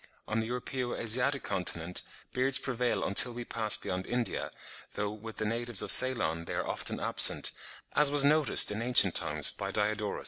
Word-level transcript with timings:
On 0.27 0.39
the 0.39 0.47
Europaeo 0.47 0.97
Asiatic 0.99 1.43
continent, 1.43 2.01
beards 2.33 2.57
prevail 2.57 3.03
until 3.03 3.33
we 3.33 3.45
pass 3.45 3.77
beyond 3.77 4.07
India; 4.07 4.49
though 4.95 5.11
with 5.11 5.37
the 5.37 5.45
natives 5.45 5.83
of 5.83 5.91
Ceylon 5.91 6.45
they 6.45 6.55
are 6.55 6.65
often 6.67 6.99
absent, 6.99 7.51
as 7.95 8.09
was 8.09 8.25
noticed 8.25 8.71
in 8.71 8.81
ancient 8.81 9.13
times 9.13 9.51
by 9.51 9.69
Diodorus. 9.69 10.19